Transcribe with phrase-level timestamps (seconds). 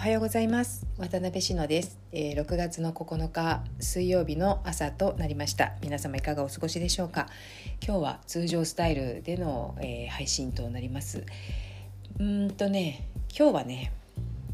[0.00, 0.86] おはようございます。
[0.96, 5.74] 渡辺志乃です、えー、6月の9日水曜日の朝となりました。
[5.82, 7.26] 皆様いかがお過ごしでしょうか。
[7.86, 11.26] 今日は通常スタイルでの、えー、配信となります。
[12.18, 13.08] うんとね
[13.38, 13.92] 今日はね、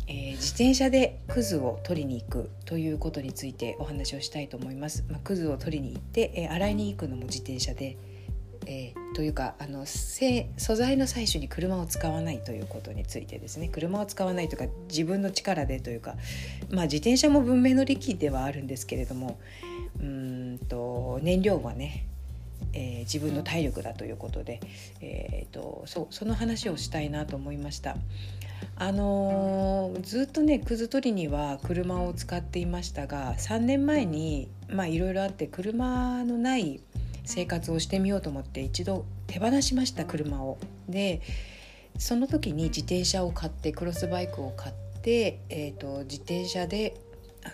[0.08, 7.96] えー、自転車でクズを取りに行くということについてお話をしたいと思います、まあ、クズを取りに行って、え洗いに行くのも自転車で
[8.66, 16.16] えー、というかあの素材の採取に車を使わないということについてですね車を使わないというか自分の力でというか、
[16.70, 19.38] まあ、自転車も文明の利器ではあるんですけれども
[20.00, 22.06] うんと燃料はね、
[22.72, 24.60] えー、自分の体力だということで、
[25.00, 27.96] えーと、そその話をしたいなと思いました。
[28.78, 34.50] あのー、ずっとねくず取りには車を使っていましたが3年前に
[34.88, 36.80] いろいろあって車のない
[37.26, 40.58] 生活をしてみようと思って一度手放しました車を。
[40.88, 41.20] で
[41.98, 46.94] その時に自転車を買ってクロスバイクを買って、えーと、自転車で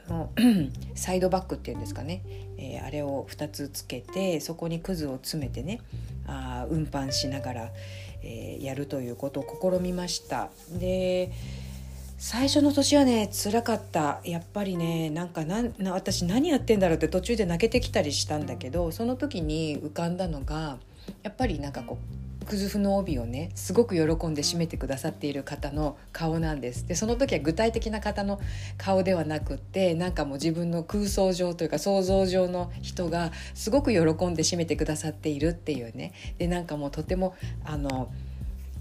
[0.09, 0.31] あの
[0.95, 2.23] サイドバックっていうんですかね、
[2.59, 5.81] えー、あれを2つつけてそこにくずを詰めてね
[6.27, 7.71] あ運搬しながら、
[8.23, 10.51] えー、やるということを試みました。
[10.71, 11.31] で
[12.25, 14.21] 最初の年はね辛かった。
[14.23, 20.79] やっぱりねなんかな私何やってんだろうって途中で泣けてきたりしたんだけどその時に浮かんだのが
[21.25, 21.99] やっぱりなんかこ
[22.41, 26.87] うクズフの帯をねすごく喜んで締めてくださっている方の顔なんです。
[26.87, 28.41] でその時は具体的な方の
[28.79, 36.13] 顔ではなくってなんかもう自分の空想上というか想像上の人がすごく喜んで締めてくださっているっていうね。
[36.39, 38.13] でなんかもうとてもあの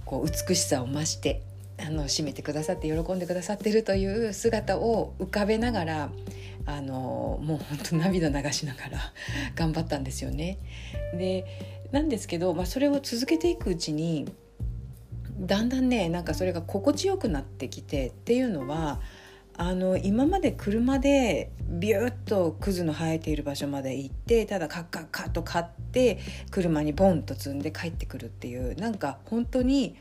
[0.05, 1.41] こう美しさを増して
[1.85, 6.11] あの締めてくださって喜んでくださってるという姿を浮かべながら
[6.65, 8.99] あのもう本当涙流しながら
[9.55, 10.59] 頑張ったんですよね。
[11.13, 11.45] で
[11.91, 14.31] なんですけど、まあ、それを続けていくうちに
[15.39, 19.01] だんだんねなんかそれが心地よくなってきてっていうのは
[19.57, 26.19] あの今まで車でビューッとクズの生えている場所まで行ってただカッカッカッと買って
[26.51, 29.97] 車にボンと積んで帰ってくるっていうなんか本当に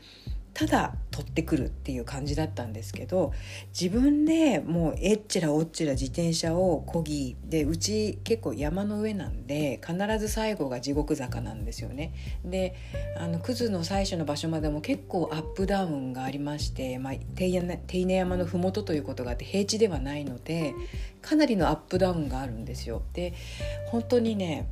[0.53, 3.33] ただ取ってくるっていう感じだったんですけど
[3.79, 12.13] 自分でもうえっちらおっちら自転車をこぎでうち結構山の上なんで必ず最後が地獄坂なんですよね。
[12.43, 12.75] で
[13.17, 20.73] あのクズの最初の場所までも結構アップダウンがありまして、まあ、手稲山の麓ということがあって平地ではないので
[21.21, 23.03] かなりのアップダウンがあるんですよ。
[23.13, 23.33] で
[23.85, 24.67] 本当にね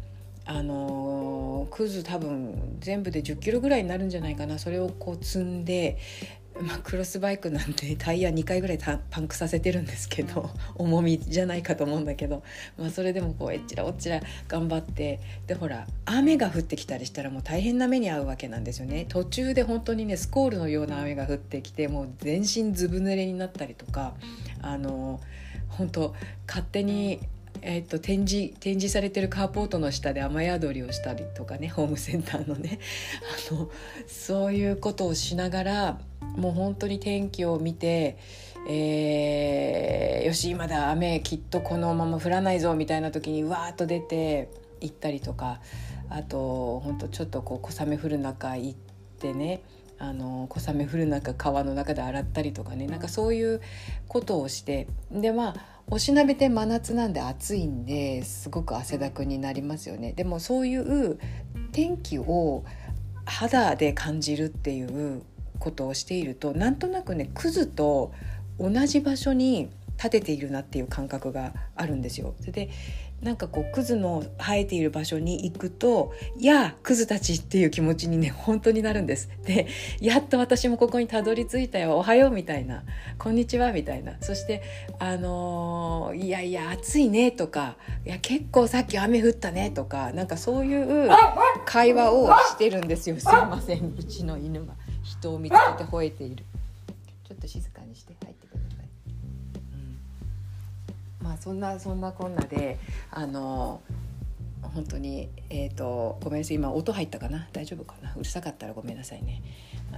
[0.49, 4.57] あのクズ多分全部で10キロぐらいになるんじゃないかな。
[4.57, 5.99] それをこう積んで、
[6.59, 12.41] まあ、クロスバイクなんて タイヤ2回ぐらいパンクさせてるんですけど重みじゃないかと思うんだけど、
[12.79, 19.05] まあ、それでもこうえっちらおっちら頑張ってでほら雨が降ってきたりしたらもう大変な目に遭うわけなんですよね。
[19.07, 24.15] 途中で本当にねスコールのような雨が降ってきてもう全身ずぶ濡れになったりとか
[24.63, 25.21] あの
[25.67, 26.15] 本当
[26.47, 27.19] 勝手に
[27.61, 32.79] えーと、展示展示されてるカーポートの下で雨宿りをしたりとかねホームセンターのね。
[33.51, 33.69] あの
[34.07, 35.99] そういうことをしながら
[36.35, 38.17] もう本当に天気を見て、
[38.69, 44.49] えー、よし今だ雨きっとこのまま降らないぞみたいな時にわーっと出て
[44.81, 45.61] 行ったりとか。
[46.09, 48.77] あと本当ちょっとこう小雨降る中行っ
[49.19, 49.61] てね。
[49.99, 53.61] あの小雨降る中川の中で洗ったりとかねなんかそういう
[54.07, 55.55] ことをしてでまあ
[55.91, 61.19] おしなべて真夏なんで暑いんですごく汗だくになりますよねでもそういう
[61.71, 62.63] 天気を
[63.25, 65.23] 肌で感じるっていう
[65.59, 68.13] ことをしているとなんとなくねクズと
[68.59, 72.33] 同じ場所に立てているなっていう感覚があるんですよ。
[72.39, 72.69] で
[73.21, 79.29] なんかこうクズの生えている場所に行くと「やあクズたち」っていう気持ちにね 本当になるんです。
[79.45, 79.67] で
[79.99, 81.97] やっと私もここにたどり着いたよ。
[81.97, 82.83] おはようみたいな
[83.17, 84.13] こんにちはみたいな。
[84.21, 84.61] そして
[84.99, 87.75] あのー、いやいや暑いねとか
[88.05, 91.09] いや結構さっき雨降ったねとかなんかそういう
[91.65, 93.17] 会話をしてるんですよ。
[93.19, 93.95] すいません。
[93.97, 94.73] うちの犬が
[95.03, 96.45] 人を見つけて吠えている。
[101.29, 102.79] まあそんなそんなこんなで
[103.11, 103.81] あの
[104.63, 107.47] 本当にえっ、ー、とごめんなさい今音入ったかな？
[107.53, 108.15] 大丈夫かな？
[108.15, 109.43] うるさかったらごめんなさいね。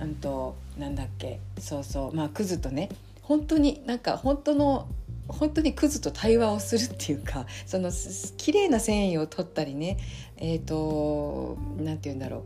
[0.01, 1.39] うんとなんだっけ？
[1.57, 2.13] そうそう。
[2.13, 2.89] まあクズとね
[3.21, 4.89] 本当になんか本当の
[5.29, 7.91] 本当にクズと対話をするっていうかその
[8.35, 9.97] 綺麗な繊維を取ったりね
[10.35, 12.41] えっ、ー、となんて言うんだろう。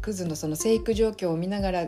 [0.00, 1.86] クズのその生育状況を見ながら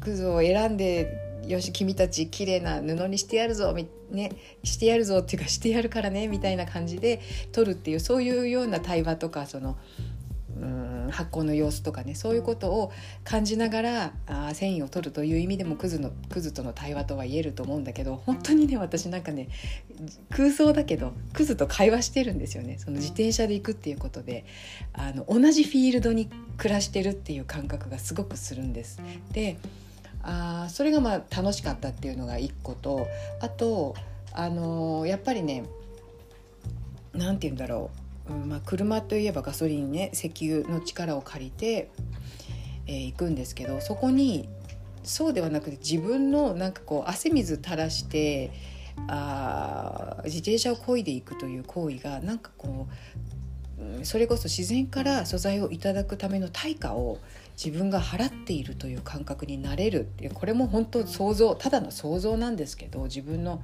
[0.00, 3.74] クズを選んでよし君たち綺麗な布にしてやるぞ
[4.10, 4.32] ね、
[4.64, 7.20] してやるぞっていうかしてやるからねみたいな感じで
[7.52, 9.76] 撮るっていうそういうような対話とかその
[10.60, 12.92] うん発酵の様子とかねそういうことを
[13.22, 19.48] 感じながらあ繊維を取るという意味でもクズのクズとの対話とは言えると思うんだけど本当にね私なんかね
[20.30, 24.44] 空想だけどクズと会話してるんですよねその自転車で行くっていうことで
[24.92, 29.00] あの同じフィールドに暮らしてるっていう感覚がすごくするんです。
[29.32, 29.58] で
[30.22, 33.06] あそれがまあ楽しかったっていうのが一個と
[33.40, 33.94] あと
[34.32, 35.64] あのやっぱりね
[37.12, 37.90] 何て言うんだろ
[38.28, 41.90] う、うんまあ、車といえばガソリンね石油の力を借りて、
[42.86, 44.48] えー、行くんですけどそこに
[45.02, 48.52] そうではなくて自分のなんかこう汗水垂らして
[49.06, 57.18] あ自転車を漕いでいくという行為がなんかこうそれこそ自然から素材をいただくための対価を
[57.62, 63.60] 自分が払っているという感覚になれるっていうこれも本当想像ただの想像なんですけど自分の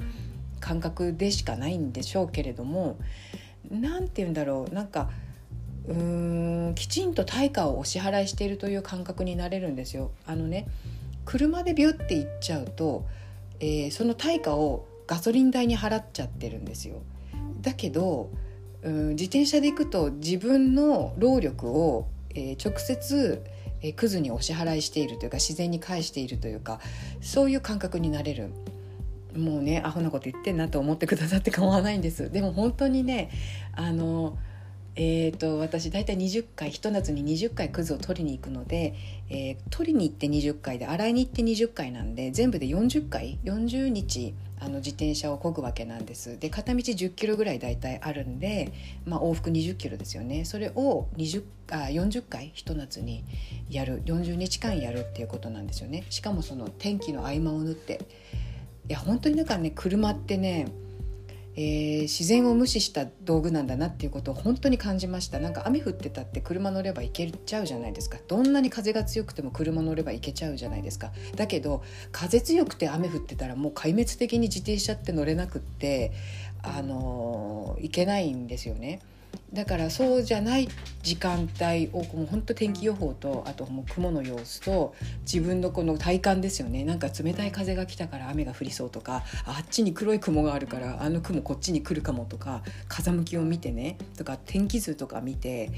[0.58, 2.98] 感覚でしかないんでしょうけれども
[3.70, 5.10] 何て言うんだろうなんか
[5.86, 10.10] うーんきちんと対価をお支払いしているという感覚になれるんですよ。
[10.26, 10.66] あのね
[11.24, 13.06] 車でビュッて行っちゃうと、
[13.60, 17.02] えー、その対価をガソリン代に払っちゃってるんですよ。
[17.60, 18.30] だけど
[18.82, 23.42] うん自転車で行くと自分の労力を、えー、直接
[23.84, 26.80] えクズにお支払いしているというか自然に返しているというか
[27.20, 28.50] そういう感覚になれる。
[29.36, 32.30] もうねアホなこと言ってんなと思ってくださって構わないんです。
[32.30, 33.30] でも本当にね
[33.72, 34.38] あの
[34.96, 38.94] えーと、私大体20回ひと夏に20回クズを取りに行くので、
[39.28, 46.38] えー、取りに行って20回で洗いに行って20回なんで全部で40回？40日あの自転車を漕ぐわけなんです。
[46.38, 48.72] で片道10キロぐらい大体あるんで、
[49.04, 50.44] まあ、往復20キロですよね。
[50.44, 51.42] それを20
[51.72, 52.52] あ40回？
[52.54, 53.24] ひと夏に
[53.68, 54.00] やる。
[54.04, 56.04] 40日間やるっていうことなんですよね。
[56.08, 58.00] しかもその天気の合間を縫って。
[58.88, 60.68] いや本当にだかね車ってね、
[61.56, 65.38] えー、自然を無視した道具なんだなっていうことを本当に感じました。
[65.38, 68.18] なんか雨降ってたって車乗れば行けちゃうじゃないですか。
[68.26, 71.12] どんなに風が強くても車乗れば行けちゃうじゃないですか。
[71.36, 76.12] だけど風強くて雨降ってたらもう壊滅的に自転車って乗れなくって
[76.62, 79.00] あのー、行けないんですよね。
[79.52, 80.68] だからそうじゃない
[81.02, 86.84] 時間帯をもう本当天気予報とあともう雲の様子と自分のこの体感ですよね。
[86.84, 93.98] なんか冷たい風が来たから雨が降りそうとかあっちに黒い雲があるからあの雲こっちに来るかもとか風向きを見てね。
[94.16, 95.70] とか天気図とか見て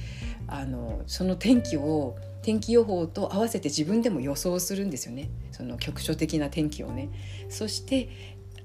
[0.47, 5.29] あのその天気を天気予報と合わせて自分でも予想するんですよね。
[5.53, 7.11] その局所的な天気をね。
[7.49, 8.09] そして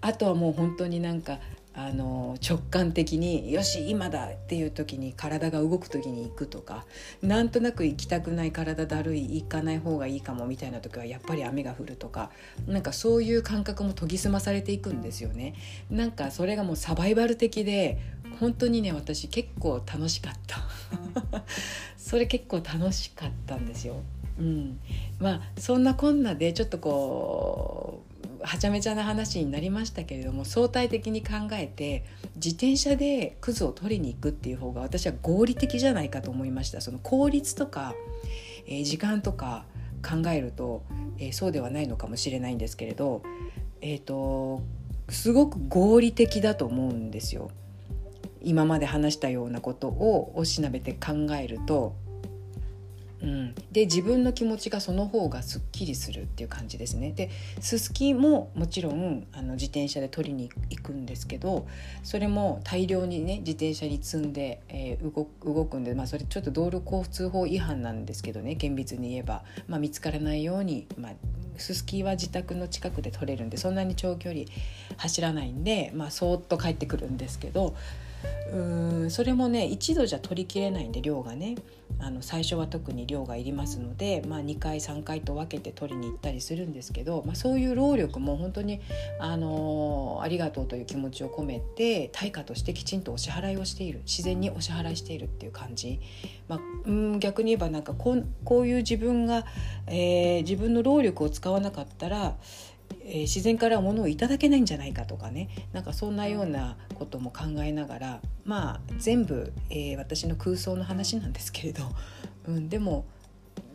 [0.01, 1.39] あとはもう本当になんか
[1.73, 6.85] あの直感的によし今だっていう時に体が動く時に行くとか
[7.21, 12.29] なんとなく行きたくない体だるい行かない方がいいかもみたいな時はやっぱり雨が降るとか
[12.67, 15.53] なんかそういう感覚も研ぎ澄まされていくんですよね。
[15.89, 17.99] なんかそれがもうサバイバル的で
[18.39, 20.59] 本当にね私結構楽しかった
[21.95, 24.01] それ結構楽しかったんですよ。
[24.39, 24.79] うん、
[25.19, 28.10] まあそんなこんなでちょっとこう
[28.43, 32.03] はちゃめちゃな話になりましたけれども相対的に考えて
[32.35, 37.93] 自転車でクズを取りに行くっていう方が私は合理的じゃないかと思いましたその効率とか、
[38.67, 39.65] えー、時間とか
[40.01, 40.83] 考えると、
[41.19, 43.21] えー、そうではないのかもしれないんですけれど
[43.81, 44.63] えっ、ー、と
[45.09, 47.51] すごく合理的だと思うんですよ。
[48.43, 51.95] 今まで話したようなことをおしなべて考えると、
[53.71, 57.11] で自分の気持ちがその方がすっきりするっていう感じですね。
[57.11, 57.29] で
[57.61, 61.67] すすきももちろんあの自転車で取りに行くんですけど
[62.03, 71.11] それも大量にね自転車に積んで、えー、動動くんで、まあ、それちょっと道路交通法違反なんですけどね厳密に言えば、まあ、見つからないように、まあ、
[71.57, 74.45] すすきは自宅の近くで取れるんでそんなに長距離
[74.97, 77.75] 走らないんで、まあ、そーっと帰ってくるんですけど
[78.51, 81.55] うーんそれもね一度じゃ取りきれないんで量がね
[82.01, 88.81] あの最初は特に量がいりますので、まあ、2回3回と分けて取りに行ったりするんですけど、まあ、そういう労力も本当に、
[89.19, 95.99] あの、ありがとうという気持ちを込めて対価としてきちんとお支払いをしている自然にお支払いしているっていう感じ、
[96.47, 99.45] まあ、うん逆に言えばなんかこうこういう自分が、
[99.87, 102.35] えー、自分の労力を使わなかったら
[103.05, 105.49] えー、自然から物をいただけないんじゃないかとかね。
[105.73, 111.83] なんかそんなようなことも考えながらまあ全部、えー、私の空想の話なんですけれど、
[112.47, 113.05] うん、でも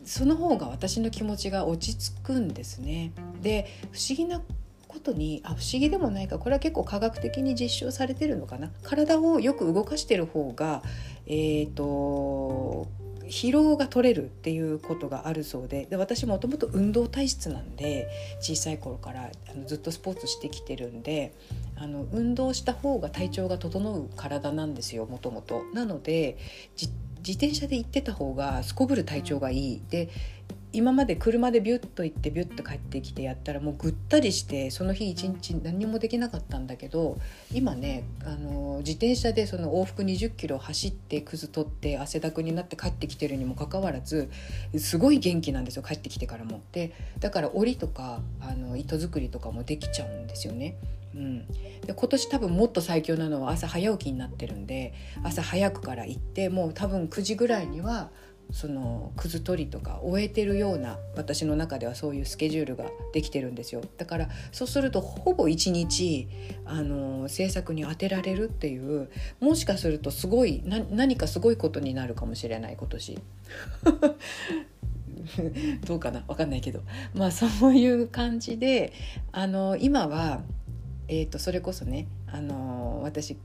[0.03, 3.11] その方が私の気持ちが落ち着くんですね。
[3.41, 4.41] で不思議な
[4.87, 6.39] ことにあ不思議でもないか。
[6.39, 8.71] これは結構科学的に実証されてるのかな。
[8.83, 10.81] 体をよく動かしてる方が
[11.25, 12.87] えっ、ー、と
[13.27, 18.07] 疲労が取れるっていうことがあるそうでで私もともと運動体質なんで
[18.39, 21.33] 小さい頃からあのずっとスポーツしてきてるんで
[21.75, 25.63] あの運動した方が体調が整う体なんですよもともと。
[25.73, 26.37] なので
[26.79, 26.91] 自
[27.27, 30.07] 自転車で行ってた方がすこぶる体調がいいで
[30.77, 37.17] 今まで車でビュッと行ってビュッと帰ってきてやったらもうぐったりしてその日一日何もできなかったんだけど
[37.51, 44.29] 今ねあの自転車でその往復20キロ走ってくず取って汗だくになって帰ってきてるにもかかわらず
[44.77, 46.61] すごい元気なんですよ帰ってきてからも。
[46.73, 50.77] でだから檻とかあの糸作りとかもできちゃうんですよね。
[51.15, 51.47] うん、
[51.81, 54.93] で今年多分もっと最強なのは朝早起きになってるんで
[55.23, 58.11] 朝早くから行ってもう多分9時ぐらいには
[58.51, 63.81] そのくず取りとか終えてるような私の中ではそういうスケジュールができてるんですよ。
[63.97, 66.27] だからそうするとほぼ一日
[66.65, 73.19] あの制作に当てられるっていうもしかするとすごい何かすごいことになるかもしれない今年。
[75.85, 76.21] どうかな？
[76.21, 76.81] 分かんないけど。
[77.13, 78.93] まあそういう感じで
[79.31, 80.41] あの今は、
[81.09, 83.35] えーと、とそれこそねあの私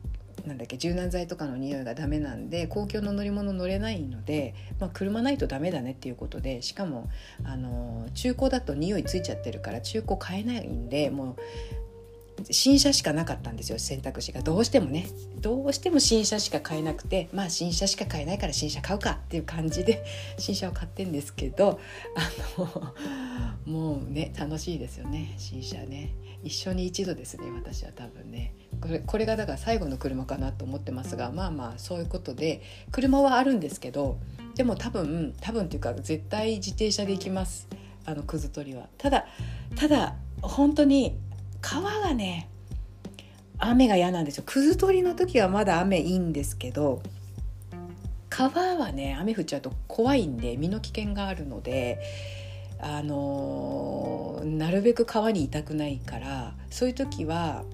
[0.46, 7.10] なんだっけ柔軟剤とかの匂いがダメなんで公共の乗り物乗れないので、まあ、車ないとダメだねっていうことでしかも
[7.44, 11.42] あの中古だと匂いついちゃってるから中古買えないんでもう
[12.50, 14.40] 新車しかなかったんですよ選択肢が。
[14.40, 15.06] どうしてもね。
[15.40, 20.04] どうしても新車しか買えなくてまあ新車しか買えないから新車買うかっていう感じで
[20.38, 21.78] 新車を買ってんですけど
[22.16, 22.94] あの
[23.66, 26.12] もうね楽しいですよね新車ね。
[26.42, 28.54] 一緒に一度ですね私は多分ね。
[28.80, 34.18] これこれがだから最後の車かなと思ってますがまあまあそういうことで車はあるんですけど
[34.56, 37.68] でも多分多分っていうか絶対自転車で行きます。
[38.04, 38.88] あのくず取りは。
[38.98, 39.26] ただ
[39.76, 41.16] ただ本当に
[41.60, 42.48] 川がね
[43.58, 44.44] 雨が嫌なんですよ。
[44.44, 47.00] くず取りの時はまだ雨いいんですけど
[48.28, 52.00] 川はね雨降っちゃうと怖いんで身の危険があるので
[52.82, 57.64] あの、なるべく川にいたくないからそういう時は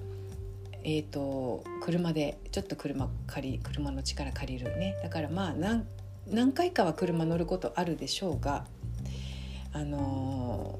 [0.83, 4.95] えーと、車でちょっと車借り車の力借りるね。
[5.03, 5.85] だからまあ何
[6.27, 8.65] 何回かは車乗ることあるでしょうが
[9.73, 10.79] あの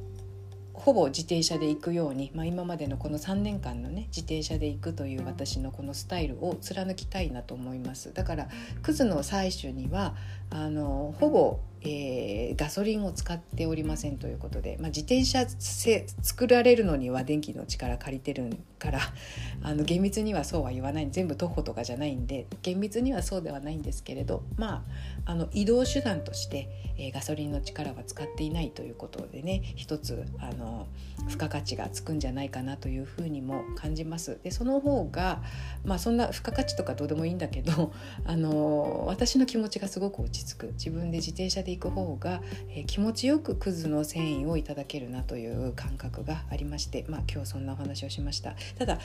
[0.74, 8.14] ほぼ自転車で行くように、まあ、今までのこの3年間のね自転車で行くという私のこのスタイルを貫きたいなと思います。
[8.14, 8.48] だから
[8.82, 10.16] クズの採取には
[10.50, 19.00] あのほぼえー、ガソリンを使っておりませんということで、まあ、自転車作られるのには電気の力借りてるから
[19.64, 24.86] あの厳密にはそうは言わない全部徒歩とかじゃないんで厳密にはそうではないんですけれどま
[25.26, 26.68] ああの移動手段として、
[26.98, 30.88] えー、ガソリンの力は使っていないということでね一つあの
[31.28, 34.40] 付加価値がつくんじゃないかなというふうにも感じます。
[34.44, 35.42] でその方が、
[35.84, 37.92] まあ、そんな付加価値とかどうでもいいんだけど
[38.26, 48.56] あの私の気持ちがすごく落ち着く自分で自転車で行く方が、えー、気持ちよくくずの繊維をいただけるなという感覚がありまして、まあ、今日そんなお話をしました。
[48.78, 49.00] ただ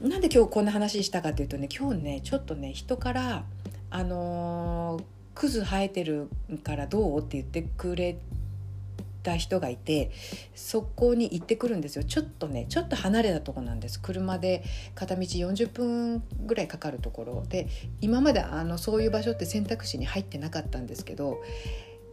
[0.00, 3.44] なんで今日こんな話したかというとね今日ねちょっとね人から
[3.90, 5.02] あのー、
[5.34, 6.28] クズ生えてる
[6.64, 8.18] からどうって言ってくれ
[9.26, 10.12] た人がいて
[10.54, 12.04] そこに行ってくるんですよ。
[12.04, 14.00] ちょっとねちょっと離れたとこなんです。
[14.00, 14.62] 車で
[14.94, 17.44] 片道40分ぐらいかかるところ。
[17.48, 17.66] で
[18.00, 21.40] 今まであのそういう場所って選択肢に入ってなかったんですけど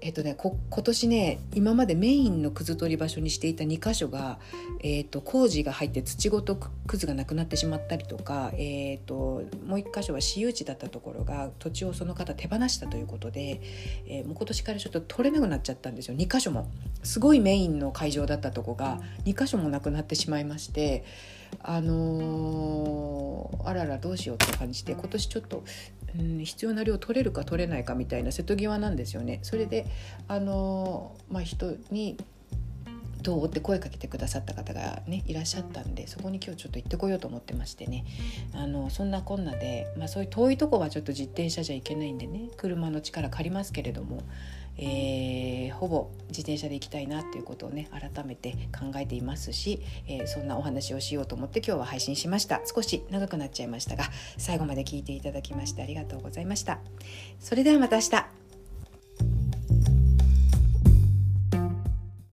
[0.05, 4.37] えっとね、今年ね今までメインのくず取り場所にしていた2箇所が、
[4.81, 13.61] えっと、工事が入って土ごとくずがなくなってしまったりとか、えっと、もう1箇所は私有地だったところが土地をその方手放したということで、
[14.05, 16.17] えー、もう今年からちょっと取れなくなっちゃったんですよ。
[16.17, 16.69] 2箇所も。
[17.03, 21.03] すごいメインの会場だったとこが2箇所もなくなってしまいまして
[21.61, 25.63] あのー、あららどうしようって感じで今年ちょっと
[26.17, 29.39] うん、必要な量取れるか取れないかみたいな瀬戸際なんですよね。
[29.43, 29.85] それで
[30.27, 32.17] あの、まあ、人に
[33.23, 38.03] どうって声かけてくださった方がねいらっしゃったんでそこに今日ちょっと行ってこようと思ってましてね
[38.53, 44.21] あのそんなこんなで、まあ、そういう遠いとこはちょっと自転車じゃいけないんでね車の力借りますけれども
[44.77, 52.61] えー、ほぼ自転車で行きたいなっていうことをね改めて考えていますし、えー、そんなお話をしようと思って今日は配信しました。
[52.65, 54.05] 少し長くなっちゃいましたが
[54.37, 56.79] 最後まで聞いていただきましてありがとうございました。
[57.39, 58.42] それではまた明日。